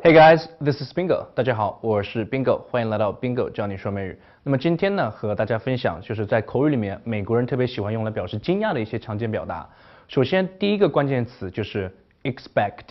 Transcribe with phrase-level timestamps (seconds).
[0.00, 1.26] Hey guys, this is Bingo。
[1.34, 4.16] 大家好，我是 Bingo，欢迎来到 Bingo 教你说美语。
[4.44, 9.68] 那么今天呢，和大家分享就是在口语里面，美国人特别喜欢用来表示惊讶的一些常见表达。
[10.06, 11.92] 首先，第一个关键词就是
[12.22, 12.84] expect，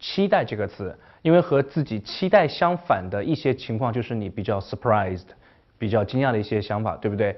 [0.00, 5.26] 期待这个词，因为和自己期待相反的一些情况，就是你比较 surprised，
[5.78, 7.36] 比较惊讶的一些想法，对不对？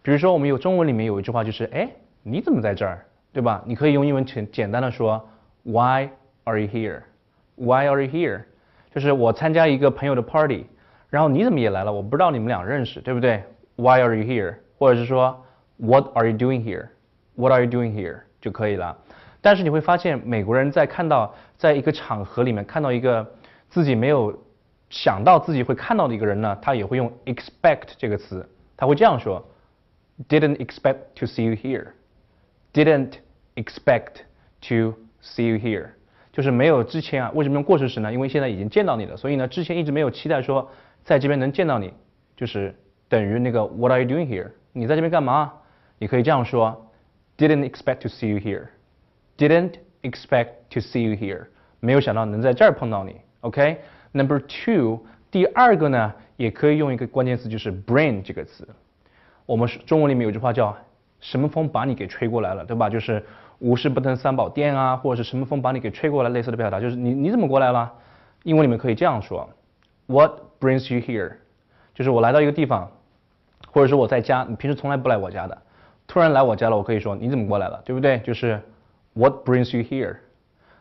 [0.00, 1.90] 比如说，我们有中文里面有一句话就是，哎，
[2.22, 3.64] 你怎么在这儿，对吧？
[3.66, 5.28] 你可以用英文简简单的说
[5.64, 6.10] ，Why
[6.44, 7.02] are you here？
[7.58, 8.42] Why are you here？
[8.94, 10.66] 就是我参加一个朋友的 party，
[11.10, 11.92] 然后你怎么也来了？
[11.92, 13.42] 我不知道你们俩认识，对不对
[13.76, 14.56] ？Why are you here？
[14.78, 15.44] 或者是说
[15.76, 18.20] What are you doing here？What are you doing here？
[18.40, 18.96] 就可以了。
[19.40, 23.26] 但是你会发现，美国人在看到在一个场合里面看到一个
[23.68, 24.36] 自己没有
[24.90, 29.44] 想到自己会看到的一个人呢，他也会用 expect 这个词，他会这样说。
[30.28, 31.92] Didn't expect to see you here.
[32.72, 33.18] Didn't
[33.54, 34.22] expect
[34.68, 35.90] to see you here.
[36.38, 38.12] 就是没有之前啊，为什么用过去时呢？
[38.12, 40.70] 因为现在已经见到你了，所以呢，之前一直没有期待说
[41.02, 41.92] 在这边能见到你，
[42.36, 42.72] 就是
[43.08, 44.52] 等于那个 What are you doing here？
[44.72, 45.52] 你在这边干嘛？
[45.98, 46.92] 你可以这样说
[47.36, 48.68] ：Didn't expect to see you here.
[49.36, 51.46] Didn't expect to see you here.
[51.80, 53.16] 没有想到能在这儿碰到你。
[53.40, 55.00] OK，Number two，
[55.32, 58.68] 第二个呢，也可以用一个关键词，就是 bring 这个词。
[59.44, 60.78] 我们中文里面有句话叫
[61.18, 62.88] “什么风把你给吹过来了”，对吧？
[62.88, 63.24] 就是
[63.58, 67.92] 无事不登三宝殿啊，或者是什么风把你给吹过来，类似的表达，就是你你怎么过来了？
[68.44, 69.48] 英文里面可以这样说
[70.06, 71.36] ：What brings you here？
[71.94, 72.90] 就是我来到一个地方，
[73.72, 75.58] 或者说我在家，你平时从来不来我家的，
[76.06, 78.20] 突然来我家了，我可以说你怎么过来了，对不对？
[78.20, 78.60] 就是
[79.14, 80.18] What brings you here？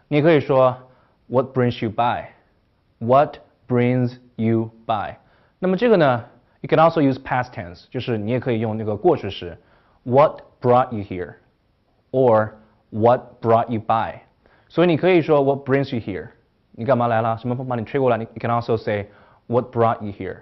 [0.08, 0.78] 你可以说
[1.25, 5.17] What brings you by？What brings you by？
[5.59, 6.25] 那么这个呢
[6.61, 9.58] ？You can also use past tense，就是你也可以用那个过去时
[10.03, 12.52] ，What brought you here，or
[12.89, 14.21] What brought you by。
[14.69, 16.30] 所以你可以说 What brings you here？
[16.71, 17.37] 你干嘛来了？
[17.37, 18.17] 什么风把你吹过来？
[18.17, 19.08] 你 can also say
[19.48, 20.37] What brought you here。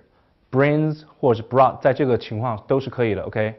[0.51, 3.55] Brings 或者是 brought，在这个情况都是可以的，OK。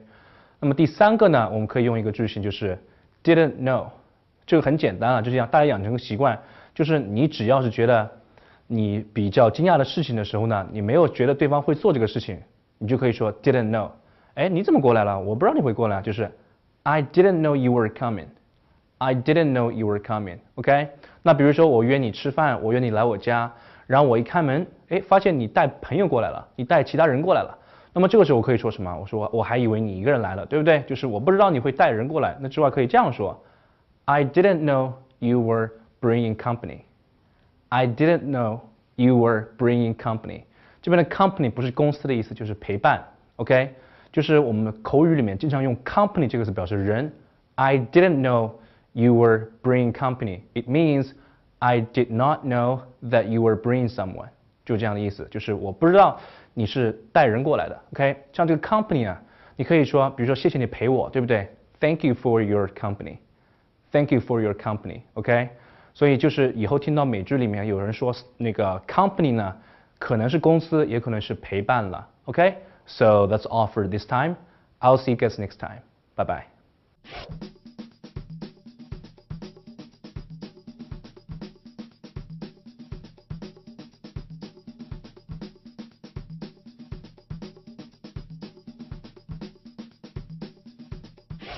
[0.61, 2.79] 那么第三个呢，我们可以用一个句型，就是
[3.23, 3.87] Didn't know。
[4.47, 6.39] 这个很简单啊，就这样，大家养成个习惯，
[6.75, 8.11] 就是你只要是觉得。
[8.69, 12.37] 你比较惊讶的事情的时候呢，你没有觉得对方会做这个事情，
[12.79, 13.91] 你就可以说 didn't know。
[14.35, 15.21] 哎，你怎么过来了？
[15.21, 16.29] 我不知道你会过来，就是
[16.83, 18.27] I didn't know you were coming。
[18.99, 20.39] I didn't know you were coming。
[20.55, 20.89] OK？
[21.23, 23.53] 那比如说我约你吃饭，我约你来我家，
[23.87, 27.59] 然后我一开门，哎，发现你带朋友过来了，你带其他人过来了。
[27.93, 28.95] 那么这个时候我可以说什么？
[28.99, 30.83] 我说我还以为你一个人来了，对不对？
[30.83, 32.37] 就是我不知道你会带人过来。
[32.41, 33.43] 那之外可以这样说
[34.05, 35.71] ：I didn't know you were
[36.01, 36.79] bringing company。
[37.69, 38.61] I didn't know
[38.95, 40.43] you were bringing company。
[40.81, 43.03] 这边的 company 不是公司的意思，就是陪伴。
[43.37, 43.75] OK，
[44.13, 47.13] 就是我们口语里面经常用 company 这个词表示人。
[47.57, 48.53] I didn't know
[48.96, 50.42] you were bringing company.
[50.54, 51.14] It means
[51.60, 54.30] I did not know that you were bringing someone。
[54.66, 56.20] 就这样的意思，就是我不知道
[56.54, 57.80] 你是带人过来的。
[57.94, 59.22] OK，像这个 company 啊，
[59.56, 61.48] 你可以说，比如说谢谢你陪我，对不对？
[61.80, 63.18] Thank you for your company.
[63.92, 65.02] Thank you for your company.
[65.14, 65.50] OK。
[65.94, 69.54] 所以就是以后听到美剧里面有人说那个 company 呢，
[70.00, 72.08] 可能是公司，也可能是陪伴了。
[72.26, 74.36] OK，so that's all for this time.
[74.80, 75.82] I'll see you guys next time.
[76.16, 77.65] Bye bye.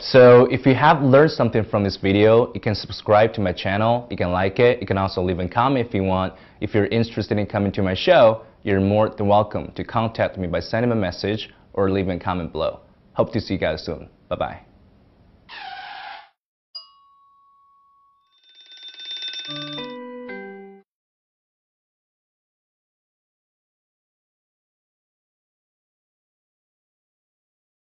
[0.00, 4.06] So if you have learned something from this video, you can subscribe to my channel,
[4.10, 6.34] you can like it, you can also leave a comment if you want.
[6.60, 10.46] If you're interested in coming to my show, you're more than welcome to contact me
[10.46, 12.80] by sending a message or leaving a comment below.
[13.14, 14.08] Hope to see you guys soon.
[14.28, 14.67] Bye-bye.